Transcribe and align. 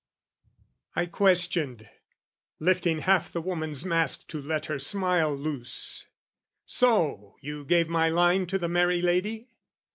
I 0.95 1.05
questioned 1.05 1.87
lifting 2.59 3.01
half 3.01 3.31
the 3.31 3.39
woman's 3.39 3.85
mask 3.85 4.27
To 4.29 4.41
let 4.41 4.65
her 4.65 4.79
smile 4.79 5.35
loose. 5.37 6.07
"So, 6.65 7.35
you 7.39 7.63
gave 7.63 7.87
my 7.87 8.09
line 8.09 8.47
"To 8.47 8.57
the 8.57 8.67
merry 8.67 9.03
lady?" 9.03 9.49